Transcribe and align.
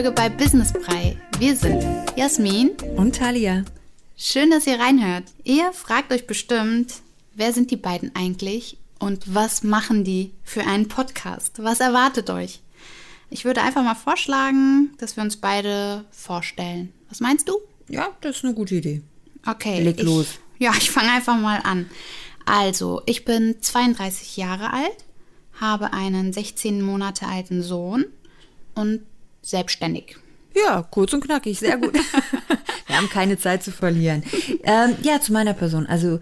Folge 0.00 0.12
bei 0.12 0.30
Business 0.30 0.72
Brei. 0.72 1.16
Wir 1.38 1.54
sind 1.54 1.84
Jasmin 2.16 2.70
Und 2.96 3.16
Talia. 3.16 3.64
Schön, 4.16 4.50
dass 4.50 4.66
ihr 4.66 4.80
reinhört. 4.80 5.24
Ihr 5.44 5.74
fragt 5.74 6.10
euch 6.10 6.26
bestimmt, 6.26 6.94
wer 7.34 7.52
sind 7.52 7.70
die 7.70 7.76
beiden 7.76 8.14
eigentlich 8.14 8.78
und 8.98 9.34
was 9.34 9.62
machen 9.62 10.02
die 10.02 10.32
für 10.42 10.62
einen 10.62 10.88
Podcast? 10.88 11.62
Was 11.62 11.80
erwartet 11.80 12.30
euch? 12.30 12.60
Ich 13.30 13.44
würde 13.44 13.62
einfach 13.62 13.84
mal 13.84 13.94
vorschlagen, 13.94 14.90
dass 14.98 15.16
wir 15.16 15.22
uns 15.22 15.36
beide 15.36 16.04
vorstellen. 16.10 16.92
Was 17.08 17.20
meinst 17.20 17.48
du? 17.48 17.56
Ja, 17.88 18.08
das 18.20 18.38
ist 18.38 18.44
eine 18.44 18.54
gute 18.54 18.74
Idee. 18.74 19.02
Okay. 19.46 19.82
Leg 19.82 19.98
ich, 19.98 20.04
los. 20.04 20.38
Ja, 20.58 20.72
ich 20.76 20.90
fange 20.90 21.10
einfach 21.12 21.38
mal 21.38 21.60
an. 21.62 21.88
Also, 22.44 23.02
ich 23.06 23.24
bin 23.24 23.56
32 23.60 24.36
Jahre 24.36 24.72
alt, 24.72 25.04
habe 25.60 25.92
einen 25.92 26.32
16 26.32 26.82
Monate 26.82 27.26
alten 27.26 27.62
Sohn 27.62 28.04
und 28.74 29.02
selbstständig. 29.42 30.16
Ja, 30.54 30.82
kurz 30.82 31.12
und 31.12 31.24
knackig, 31.24 31.58
sehr 31.58 31.78
gut. 31.78 31.94
Wir 32.86 32.96
haben 32.96 33.08
keine 33.08 33.38
Zeit 33.38 33.62
zu 33.62 33.70
verlieren. 33.70 34.24
Ähm, 34.64 34.96
ja, 35.02 35.20
zu 35.20 35.32
meiner 35.32 35.54
Person. 35.54 35.86
Also, 35.86 36.18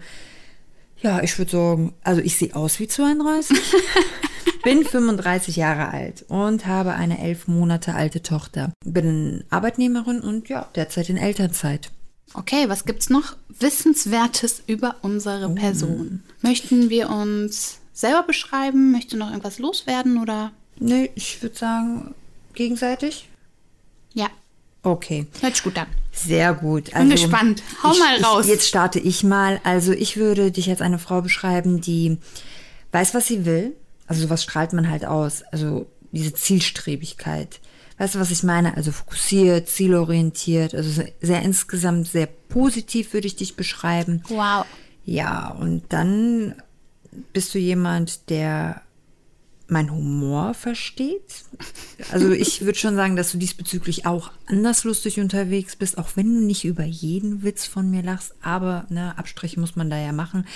ja, 1.01 1.23
ich 1.23 1.37
würde 1.37 1.51
sagen, 1.51 1.93
also 2.03 2.21
ich 2.21 2.37
sehe 2.37 2.55
aus 2.55 2.79
wie 2.79 2.87
32, 2.87 3.57
bin 4.63 4.83
35 4.83 5.55
Jahre 5.55 5.89
alt 5.89 6.25
und 6.27 6.65
habe 6.65 6.93
eine 6.93 7.19
elf 7.19 7.47
Monate 7.47 7.93
alte 7.93 8.21
Tochter. 8.21 8.73
Bin 8.85 9.43
Arbeitnehmerin 9.49 10.21
und 10.21 10.49
ja, 10.49 10.67
derzeit 10.75 11.09
in 11.09 11.17
Elternzeit. 11.17 11.91
Okay, 12.33 12.69
was 12.69 12.85
gibt's 12.85 13.09
noch 13.09 13.35
Wissenswertes 13.59 14.61
über 14.67 14.95
unsere 15.01 15.49
Person? 15.55 16.23
Möchten 16.41 16.89
wir 16.89 17.09
uns 17.09 17.79
selber 17.93 18.23
beschreiben? 18.23 18.91
Möchte 18.91 19.17
noch 19.17 19.29
irgendwas 19.29 19.59
loswerden 19.59 20.21
oder? 20.21 20.51
Nee, 20.77 21.09
ich 21.15 21.41
würde 21.41 21.55
sagen, 21.57 22.13
gegenseitig. 22.53 23.27
Ja, 24.13 24.27
Okay. 24.83 25.27
hört 25.41 25.55
sich 25.55 25.63
gut 25.63 25.77
an. 25.77 25.87
Sehr 26.13 26.53
gut. 26.53 26.93
Also, 26.93 26.99
Bin 27.07 27.09
gespannt. 27.09 27.63
Hau 27.83 27.91
ich, 27.91 27.99
mal 27.99 28.23
raus. 28.23 28.45
Ich, 28.45 28.51
jetzt 28.51 28.67
starte 28.67 28.99
ich 28.99 29.23
mal. 29.23 29.59
Also 29.63 29.91
ich 29.91 30.17
würde 30.17 30.51
dich 30.51 30.69
als 30.69 30.81
eine 30.81 30.99
Frau 30.99 31.21
beschreiben, 31.21 31.81
die 31.81 32.17
weiß, 32.91 33.13
was 33.13 33.27
sie 33.27 33.45
will. 33.45 33.75
Also 34.09 34.23
sowas 34.23 34.43
strahlt 34.43 34.73
man 34.73 34.89
halt 34.89 35.05
aus. 35.05 35.43
Also 35.51 35.85
diese 36.11 36.33
Zielstrebigkeit. 36.33 37.61
Weißt 37.99 38.15
du, 38.15 38.19
was 38.19 38.31
ich 38.31 38.43
meine? 38.43 38.75
Also 38.75 38.91
fokussiert, 38.91 39.69
zielorientiert. 39.69 40.73
Also 40.73 41.03
sehr, 41.21 41.41
insgesamt 41.43 42.07
sehr 42.07 42.25
positiv 42.25 43.13
würde 43.13 43.27
ich 43.27 43.35
dich 43.35 43.55
beschreiben. 43.55 44.23
Wow. 44.27 44.65
Ja, 45.05 45.49
und 45.49 45.83
dann 45.89 46.55
bist 47.33 47.53
du 47.53 47.59
jemand, 47.59 48.31
der 48.31 48.81
mein 49.67 49.91
Humor 49.91 50.55
versteht. 50.55 51.43
Also 52.11 52.31
ich 52.31 52.61
würde 52.65 52.79
schon 52.79 52.95
sagen, 52.95 53.15
dass 53.15 53.31
du 53.31 53.37
diesbezüglich 53.37 54.07
auch 54.07 54.31
anders 54.47 54.85
lustig 54.85 55.19
unterwegs 55.19 55.75
bist, 55.75 55.99
auch 55.99 56.09
wenn 56.15 56.33
du 56.33 56.41
nicht 56.41 56.65
über 56.65 56.83
jeden 56.83 57.43
Witz 57.43 57.67
von 57.67 57.91
mir 57.91 58.01
lachst, 58.01 58.33
aber 58.41 58.87
ne, 58.89 59.15
Abstriche 59.19 59.59
muss 59.59 59.75
man 59.75 59.91
da 59.91 59.97
ja 59.97 60.11
machen. 60.13 60.47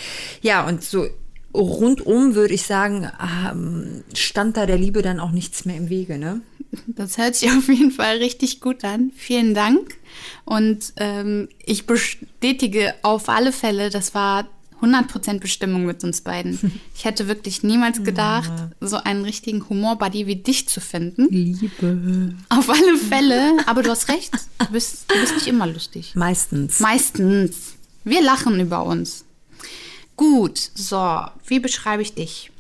Ja, 0.42 0.66
und 0.68 0.84
so 0.84 1.08
rundum 1.54 2.36
würde 2.36 2.54
ich 2.54 2.64
sagen, 2.64 3.10
ähm, 3.22 4.04
stand 4.14 4.58
da 4.58 4.66
der 4.66 4.78
Liebe 4.78 5.02
dann 5.02 5.20
auch 5.20 5.32
nichts 5.32 5.66
mehr 5.66 5.78
im 5.78 5.90
Wege, 5.90 6.18
ne? 6.18 6.42
Das 6.88 7.18
hört 7.18 7.36
sich 7.36 7.52
auf 7.58 7.68
jeden 7.68 7.92
Fall 7.92 8.18
richtig 8.18 8.62
gut 8.62 8.84
an. 8.84 9.12
Vielen 9.16 9.54
Dank. 9.54 9.96
Und 10.46 10.94
ähm, 10.98 11.50
ich 11.64 11.86
bestätige 11.86 12.94
auf 13.04 13.30
alle 13.30 13.52
Fälle, 13.52 13.90
das 13.90 14.14
war 14.16 14.48
100% 14.82 15.40
Bestimmung 15.40 15.86
mit 15.86 16.04
uns 16.04 16.22
beiden. 16.22 16.60
Ich 16.96 17.06
hätte 17.06 17.28
wirklich 17.28 17.64
niemals 17.64 18.02
gedacht, 18.04 18.52
so 18.80 18.96
einen 18.98 19.26
richtigen 19.26 19.68
Humorbuddy 19.68 20.26
wie 20.26 20.38
dich 20.38 20.70
zu 20.70 20.80
finden. 20.80 21.28
Liebe. 21.30 22.34
Auf 22.48 22.70
alle 22.70 22.98
Fälle. 22.98 23.58
Aber 23.66 23.84
du 23.84 23.90
hast 23.90 24.08
recht, 24.08 24.32
du 24.60 24.68
bist, 24.72 25.12
du 25.12 25.20
bist 25.20 25.34
nicht 25.34 25.48
immer 25.48 25.68
lustig. 25.68 26.14
Meistens. 26.16 26.80
Meistens. 26.80 27.74
Wir 28.06 28.22
lachen 28.22 28.60
über 28.60 28.86
uns. 28.86 29.26
Gut, 30.16 30.58
so, 30.76 31.22
wie 31.46 31.60
beschreibe 31.60 32.02
ich 32.02 32.14
dich? 32.14 32.52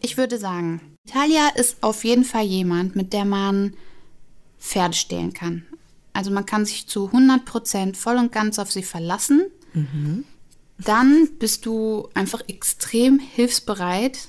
Ich 0.00 0.16
würde 0.16 0.38
sagen, 0.38 0.80
Talia 1.06 1.48
ist 1.54 1.82
auf 1.82 2.04
jeden 2.04 2.24
Fall 2.24 2.44
jemand, 2.44 2.96
mit 2.96 3.12
der 3.12 3.24
man 3.24 3.74
Pferde 4.58 4.94
stehlen 4.94 5.32
kann. 5.32 5.66
Also 6.12 6.30
man 6.30 6.46
kann 6.46 6.64
sich 6.64 6.86
zu 6.86 7.10
100% 7.10 7.96
voll 7.96 8.16
und 8.16 8.32
ganz 8.32 8.58
auf 8.58 8.70
sie 8.70 8.82
verlassen. 8.82 9.46
Dann 10.78 11.28
bist 11.38 11.66
du 11.66 12.08
einfach 12.14 12.42
extrem 12.48 13.18
hilfsbereit. 13.18 14.28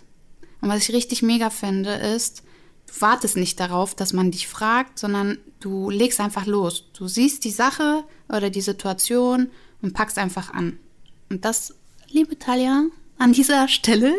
Und 0.61 0.69
was 0.69 0.89
ich 0.89 0.95
richtig 0.95 1.21
mega 1.21 1.49
finde, 1.49 1.91
ist, 1.91 2.43
du 2.87 3.01
wartest 3.01 3.37
nicht 3.37 3.59
darauf, 3.59 3.95
dass 3.95 4.13
man 4.13 4.31
dich 4.31 4.47
fragt, 4.47 4.99
sondern 4.99 5.37
du 5.59 5.89
legst 5.89 6.19
einfach 6.19 6.45
los. 6.45 6.85
Du 6.93 7.07
siehst 7.07 7.43
die 7.45 7.51
Sache 7.51 8.03
oder 8.27 8.49
die 8.49 8.61
Situation 8.61 9.49
und 9.81 9.93
packst 9.93 10.17
einfach 10.17 10.51
an. 10.53 10.79
Und 11.29 11.45
das, 11.45 11.75
liebe 12.15 12.39
Talia, 12.39 12.85
an 13.17 13.33
dieser 13.33 13.67
Stelle, 13.67 14.13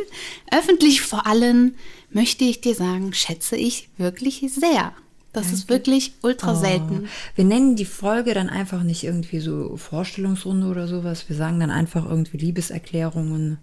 öffentlich 0.52 1.00
vor 1.00 1.26
allem, 1.26 1.74
möchte 2.10 2.44
ich 2.44 2.60
dir 2.60 2.74
sagen, 2.74 3.14
schätze 3.14 3.56
ich 3.56 3.88
wirklich 3.96 4.44
sehr. 4.54 4.92
Das 5.32 5.52
ist 5.52 5.68
wirklich 5.68 6.12
ultra 6.22 6.54
selten. 6.54 7.08
Wir 7.34 7.44
nennen 7.44 7.76
die 7.76 7.84
Folge 7.84 8.32
dann 8.32 8.48
einfach 8.48 8.82
nicht 8.82 9.04
irgendwie 9.04 9.40
so 9.40 9.76
Vorstellungsrunde 9.76 10.66
oder 10.66 10.88
sowas. 10.88 11.28
Wir 11.28 11.36
sagen 11.36 11.60
dann 11.60 11.70
einfach 11.70 12.08
irgendwie 12.08 12.38
Liebeserklärungen. 12.38 13.58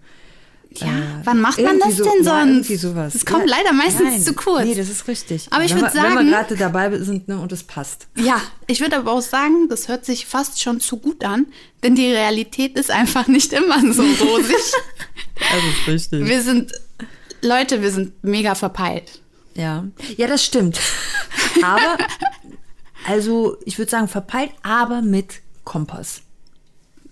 Ja, 0.80 0.88
wann 1.24 1.40
macht 1.40 1.60
man 1.60 1.78
das 1.78 1.96
so- 1.96 2.04
denn 2.04 2.24
ja, 2.24 2.24
sonst? 2.24 2.50
irgendwie 2.50 2.76
sowas. 2.76 3.12
Das 3.12 3.24
kommt 3.26 3.48
leider 3.48 3.72
meistens 3.72 4.24
zu 4.24 4.34
kurz. 4.34 4.64
Nee, 4.64 4.74
das 4.74 4.88
ist 4.88 5.06
richtig. 5.08 5.46
Aber 5.50 5.64
ich 5.64 5.74
wenn 5.74 5.82
würd 5.82 5.94
wir, 5.94 6.02
Wenn 6.02 6.12
sagen- 6.14 6.26
wir 6.26 6.32
gerade 6.32 6.56
dabei 6.56 6.98
sind 6.98 7.28
ne, 7.28 7.38
und 7.38 7.52
es 7.52 7.62
passt. 7.62 8.08
Ja, 8.16 8.40
ich 8.66 8.80
würde 8.80 8.96
aber 8.96 9.12
auch 9.12 9.20
sagen, 9.22 9.68
das 9.68 9.88
hört 9.88 10.04
sich 10.04 10.26
fast 10.26 10.60
schon 10.62 10.80
zu 10.80 10.96
gut 10.98 11.24
an, 11.24 11.46
denn 11.82 11.94
die 11.94 12.10
Realität 12.10 12.76
ist 12.78 12.90
einfach 12.90 13.26
nicht 13.28 13.52
immer 13.52 13.80
so 13.92 14.02
rosig. 14.02 14.56
Das 15.36 15.62
ist 15.64 15.88
richtig. 15.88 16.26
wir 16.28 16.42
sind, 16.42 16.72
Leute, 17.42 17.82
wir 17.82 17.90
sind 17.90 18.12
mega 18.24 18.54
verpeilt. 18.54 19.20
Ja, 19.54 19.84
ja, 20.16 20.26
das 20.28 20.44
stimmt. 20.44 20.80
Aber, 21.62 21.98
also 23.06 23.56
ich 23.64 23.78
würde 23.78 23.90
sagen 23.90 24.08
verpeilt, 24.08 24.50
aber 24.62 25.02
mit 25.02 25.40
Kompass. 25.64 26.22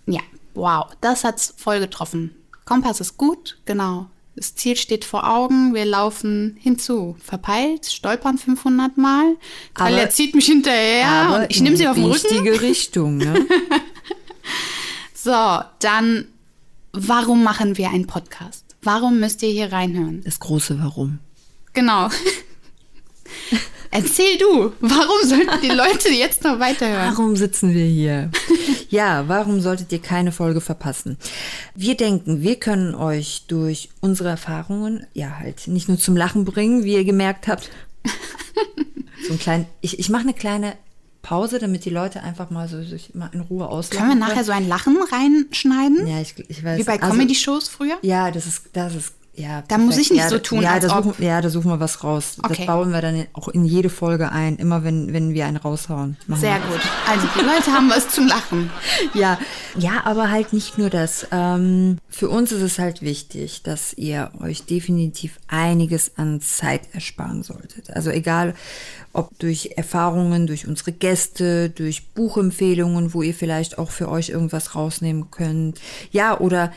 Ja, 0.07 0.21
wow, 0.55 0.87
das 1.01 1.25
hat's 1.25 1.53
voll 1.57 1.81
getroffen. 1.81 2.35
Kompass 2.65 3.01
ist 3.01 3.17
gut, 3.17 3.59
genau. 3.65 4.07
Das 4.35 4.55
Ziel 4.55 4.77
steht 4.77 5.05
vor 5.05 5.29
Augen, 5.29 5.75
wir 5.75 5.85
laufen 5.85 6.57
hinzu. 6.59 7.17
Verpeilt, 7.23 7.87
stolpern 7.87 8.39
500 8.39 8.97
Mal. 8.97 9.37
Talia 9.75 10.09
zieht 10.09 10.35
mich 10.35 10.47
hinterher 10.47 11.37
und 11.41 11.51
ich 11.51 11.61
nehme 11.61 11.77
sie 11.77 11.87
auf 11.87 11.97
den 11.97 12.05
die 12.05 12.11
Rücken. 12.11 12.27
richtige 12.29 12.61
Richtung, 12.63 13.17
ne? 13.19 13.47
So, 15.15 15.61
dann, 15.79 16.27
warum 16.93 17.45
machen 17.45 17.77
wir 17.77 17.91
einen 17.91 18.09
Podcast? 18.09 18.65
Warum 18.83 19.21
müsst 19.21 19.41
ihr 19.45 19.51
hier 19.51 19.71
reinhören? 19.71 20.21
Das 20.25 20.41
große 20.41 20.81
Warum. 20.83 21.21
Genau. 21.75 22.09
Erzähl 23.95 24.39
du, 24.39 24.73
warum 24.81 25.23
sollten 25.23 25.61
die 25.63 25.69
Leute 25.69 26.09
jetzt 26.09 26.43
noch 26.45 26.59
weiterhören? 26.59 27.11
Warum 27.11 27.37
sitzen 27.37 27.75
wir 27.75 27.85
hier? 27.85 28.31
ja, 28.89 29.29
warum 29.29 29.61
solltet 29.61 29.93
ihr 29.93 30.01
keine 30.01 30.33
Folge 30.33 30.63
verpassen? 30.63 31.19
Wir 31.75 31.95
denken, 31.95 32.41
wir 32.41 32.57
können 32.57 32.95
euch 32.95 33.45
durch 33.49 33.91
unsere 34.01 34.31
Erfahrungen 34.31 35.07
ja 35.13 35.39
halt 35.39 35.69
nicht 35.69 35.89
nur 35.89 35.99
zum 35.99 36.17
Lachen 36.17 36.47
bringen, 36.47 36.85
wie 36.85 36.95
ihr 36.95 37.05
gemerkt 37.05 37.49
habt. 37.49 37.69
so 39.27 39.35
ein 39.35 39.39
klein, 39.39 39.67
ich, 39.83 39.99
ich 39.99 40.09
mache 40.09 40.23
eine 40.23 40.35
kleine 40.35 40.73
Pause, 41.21 41.59
damit 41.59 41.85
die 41.85 41.91
Leute 41.91 42.23
einfach 42.23 42.49
mal 42.49 42.69
so 42.69 42.83
sich 42.83 43.15
mal 43.15 43.29
in 43.35 43.41
Ruhe 43.41 43.69
auslachen. 43.69 44.09
Können 44.09 44.21
wir 44.21 44.27
nachher 44.27 44.45
so 44.45 44.53
ein 44.53 44.67
Lachen 44.67 44.97
reinschneiden? 45.03 46.07
Ja, 46.07 46.19
ich, 46.19 46.35
ich 46.49 46.65
weiß. 46.65 46.79
Wie 46.79 46.85
bei 46.85 46.99
also- 47.01 47.15
Comedy-Shows 47.15 47.69
früher? 47.69 47.99
Ja, 48.01 48.31
das 48.31 48.47
ist, 48.47 48.71
das 48.73 48.95
ist, 48.95 49.13
ja. 49.35 49.63
Da 49.67 49.79
muss 49.79 49.97
ich 49.97 50.11
nicht 50.11 50.25
ja, 50.25 50.29
so 50.29 50.39
tun, 50.39 50.63
ja, 50.63 50.73
als 50.73 50.87
da 50.87 50.99
ob. 50.99 51.05
suchen, 51.05 51.25
ja, 51.25 51.41
da 51.41 51.49
suchen 51.49 51.71
wir 51.71 51.81
was 51.81 52.05
raus. 52.05 52.37
Okay. 52.43 52.55
Das 52.55 52.67
bauen 52.67 52.93
wir 52.93 53.01
dann 53.01 53.27
auch 53.33 53.49
in 53.49 53.65
jede 53.65 53.89
Folge 53.89 54.31
ein, 54.31 54.57
immer 54.57 54.85
wenn, 54.85 55.15
wenn 55.15 55.33
wir 55.33 55.47
einen 55.47 55.57
raushauen. 55.57 56.19
Machen 56.27 56.41
Sehr 56.41 56.59
gut. 56.59 56.81
Also 57.09 57.27
die 57.35 57.41
Leute 57.41 57.73
haben 57.73 57.89
was 57.89 58.09
zum 58.09 58.27
Lachen. 58.27 58.71
Ja, 59.15 59.39
ja, 59.77 60.03
aber 60.05 60.31
halt 60.31 60.53
nicht 60.53 60.79
nur 60.79 60.89
das. 60.89 61.27
Ähm, 61.33 61.99
für 62.09 62.29
uns 62.29 62.53
ist 62.53 62.63
es 62.63 62.79
halt 62.79 63.03
wichtig, 63.03 63.63
dass 63.63 63.93
ihr 63.95 64.31
euch 64.41 64.65
definitiv 64.65 65.39
einiges 65.49 66.13
an 66.17 66.41
Zeit 66.41 66.83
ersparen 66.93 67.43
solltet. 67.43 67.91
Also 67.91 68.11
egal, 68.11 68.55
ob 69.13 69.39
durch 69.39 69.73
Erfahrungen, 69.77 70.47
durch 70.47 70.67
unsere 70.67 70.93
Gäste, 70.93 71.69
durch 71.71 72.09
Buchempfehlungen, 72.09 73.13
wo 73.13 73.23
ihr 73.23 73.35
vielleicht 73.35 73.79
auch 73.79 73.91
für 73.91 74.09
euch 74.09 74.31
irgendwas 74.31 74.75
rausnehmen 74.75 75.31
könnt. 75.31 75.81
Ja, 76.11 76.39
oder 76.39 76.73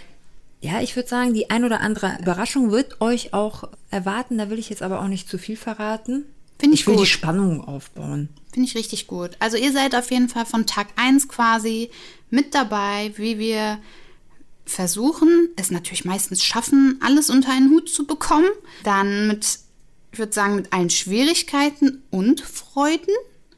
ja, 0.66 0.82
ich 0.82 0.96
würde 0.96 1.08
sagen, 1.08 1.34
die 1.34 1.50
ein 1.52 1.64
oder 1.64 1.82
andere 1.82 2.18
Überraschung 2.20 2.72
wird 2.72 3.00
euch 3.00 3.34
auch 3.34 3.66
erwarten. 3.92 4.38
Da 4.38 4.50
will 4.50 4.58
ich 4.58 4.70
jetzt 4.70 4.82
aber 4.82 5.00
auch 5.00 5.08
nicht 5.08 5.30
zu 5.30 5.38
viel 5.38 5.58
verraten. 5.58 6.26
Finde 6.60 6.74
ich, 6.74 6.82
Ich 6.82 6.88
will 6.88 6.96
die 6.96 7.00
gut. 7.02 7.08
Spannung 7.08 7.64
aufbauen. 7.68 8.30
Finde 8.52 8.68
ich 8.68 8.76
richtig 8.76 9.06
gut. 9.08 9.32
Also 9.40 9.58
ihr 9.58 9.72
seid 9.72 9.94
auf 9.94 10.10
jeden 10.10 10.28
Fall 10.30 10.46
von 10.46 10.66
Tag 10.66 10.88
1 10.96 11.28
quasi 11.28 11.92
mit 12.32 12.56
dabei, 12.56 13.12
wie 13.18 13.38
wir 13.38 13.78
versuchen, 14.66 15.50
es 15.56 15.70
natürlich 15.70 16.06
meistens 16.06 16.44
schaffen, 16.44 17.00
alles 17.04 17.30
unter 17.30 17.52
einen 17.52 17.70
Hut 17.70 17.88
zu 17.90 18.08
bekommen. 18.08 18.50
Dann 18.84 19.28
mit, 19.28 19.60
ich 20.12 20.18
würde 20.18 20.34
sagen, 20.34 20.56
mit 20.56 20.74
allen 20.74 20.90
Schwierigkeiten 20.90 22.02
und 22.10 22.42
Freuden 22.42 23.14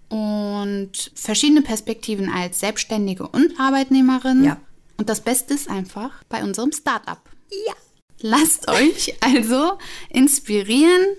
und 0.09 1.11
verschiedene 1.15 1.61
Perspektiven 1.61 2.29
als 2.29 2.59
Selbstständige 2.59 3.27
und 3.27 3.57
Arbeitnehmerin. 3.59 4.43
Ja. 4.43 4.57
Und 4.97 5.09
das 5.09 5.21
Beste 5.21 5.53
ist 5.53 5.69
einfach 5.69 6.23
bei 6.29 6.43
unserem 6.43 6.71
Startup. 6.71 7.19
Ja. 7.67 7.73
Lasst 8.19 8.67
euch 8.67 9.15
also 9.21 9.77
inspirieren 10.09 11.15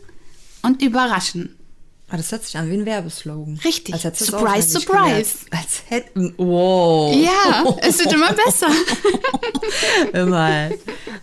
und 0.62 0.82
überraschen. 0.82 1.54
Ah, 2.10 2.16
das 2.16 2.32
hört 2.32 2.42
sich 2.42 2.56
an 2.56 2.70
wie 2.70 2.74
ein 2.74 2.86
Werbeslogan. 2.86 3.60
Richtig. 3.62 3.94
Surprise, 3.94 4.70
surprise. 4.70 4.86
gelernt. 4.86 5.26
Als 5.50 5.82
hätten. 5.88 6.34
Wow. 6.38 7.14
Ja, 7.14 7.76
es 7.82 7.98
wird 7.98 8.14
immer 8.14 8.32
besser. 8.46 8.68
Immer. 10.14 10.70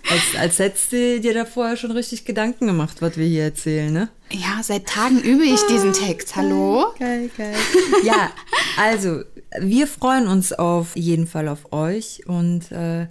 Als, 0.08 0.40
als 0.40 0.60
hättest 0.60 0.92
du 0.92 1.20
dir 1.20 1.34
da 1.34 1.46
vorher 1.46 1.76
schon 1.76 1.90
richtig 1.90 2.24
Gedanken 2.24 2.68
gemacht, 2.68 2.98
was 3.00 3.18
wir 3.18 3.26
hier 3.26 3.46
erzählen, 3.46 3.92
ne? 3.92 4.10
Ja, 4.32 4.62
seit 4.62 4.86
Tagen 4.88 5.20
übe 5.22 5.44
ich 5.44 5.62
diesen 5.64 5.92
Text. 5.92 6.36
Hallo? 6.36 6.94
Geil, 7.00 7.32
geil. 7.36 7.56
Ja, 8.04 8.32
also, 8.78 9.22
wir 9.60 9.88
freuen 9.88 10.28
uns 10.28 10.54
auf 10.54 10.96
jeden 10.96 11.28
Fall 11.28 11.48
auf 11.48 11.72
euch 11.72 12.28
und 12.28 12.72
äh, 12.72 13.08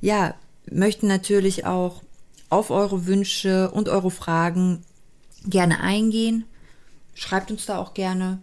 ja, 0.00 0.34
möchten 0.70 1.06
natürlich 1.06 1.66
auch 1.66 2.02
auf 2.48 2.70
eure 2.70 3.06
Wünsche 3.06 3.70
und 3.70 3.88
eure 3.88 4.10
Fragen 4.10 4.84
gerne 5.44 5.80
eingehen. 5.80 6.44
Schreibt 7.14 7.50
uns 7.50 7.66
da 7.66 7.78
auch 7.78 7.94
gerne. 7.94 8.40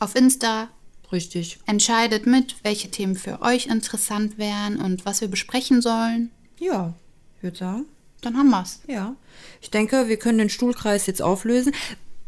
Auf 0.00 0.16
Insta 0.16 0.68
Richtig. 1.12 1.58
entscheidet 1.66 2.26
mit, 2.26 2.56
welche 2.64 2.90
Themen 2.90 3.14
für 3.14 3.42
euch 3.42 3.66
interessant 3.66 4.38
wären 4.38 4.80
und 4.80 5.06
was 5.06 5.20
wir 5.20 5.28
besprechen 5.28 5.80
sollen. 5.80 6.30
Ja, 6.58 6.94
ich 7.36 7.42
würde 7.42 7.58
sagen. 7.58 7.84
Dann 8.22 8.36
haben 8.36 8.50
wir's. 8.50 8.80
Ja. 8.86 9.14
Ich 9.60 9.70
denke, 9.70 10.08
wir 10.08 10.16
können 10.16 10.38
den 10.38 10.50
Stuhlkreis 10.50 11.06
jetzt 11.06 11.22
auflösen. 11.22 11.72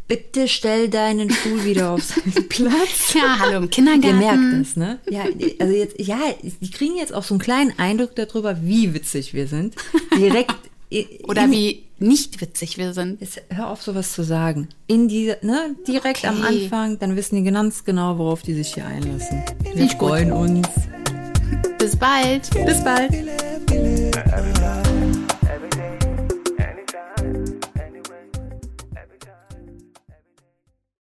Bitte 0.06 0.49
stell 0.49 0.91
deinen 0.91 1.31
Stuhl 1.31 1.65
wieder 1.65 1.93
auf 1.93 2.03
seinen 2.03 2.49
Platz. 2.49 3.15
Ja, 3.15 3.39
hallo 3.39 3.56
im 3.56 3.62
Ihr 3.65 3.71
Kindergarten. 3.71 4.19
merkt 4.19 4.67
es, 4.69 4.77
ne? 4.77 4.99
Ja, 5.09 5.25
also 5.59 5.73
jetzt, 5.75 5.99
ja, 5.99 6.19
die 6.43 6.71
kriegen 6.71 6.97
jetzt 6.97 7.15
auch 7.15 7.25
so 7.25 7.35
einen 7.35 7.41
kleinen 7.41 7.73
Eindruck 7.79 8.15
darüber, 8.15 8.59
wie 8.62 8.93
witzig 8.93 9.33
wir 9.33 9.47
sind. 9.47 9.75
Direkt. 10.19 10.55
Oder 11.25 11.45
in, 11.45 11.51
wie 11.53 11.85
nicht 11.99 12.41
witzig 12.43 12.77
wir 12.77 12.93
sind. 12.93 13.21
Jetzt, 13.23 13.41
hör 13.49 13.71
auf, 13.71 13.83
sowas 13.83 14.12
zu 14.12 14.23
sagen. 14.23 14.69
In 14.87 15.09
die, 15.09 15.33
ne, 15.41 15.75
direkt 15.89 16.25
am 16.27 16.39
Okay. 16.45 16.65
Anfang, 16.65 16.99
dann 16.99 17.17
wissen 17.17 17.43
die 17.43 17.50
ganz 17.50 17.85
genau, 17.85 18.19
worauf 18.19 18.43
die 18.43 18.53
sich 18.55 18.75
hier 18.75 18.87
einlassen. 18.87 19.43
Wir 19.75 19.89
freuen 19.89 20.33
uns. 20.33 20.69
Bis 21.79 21.97
bald. 21.97 22.49
Bis 22.67 22.85
bald. 22.85 23.11
Everybody 23.73 24.84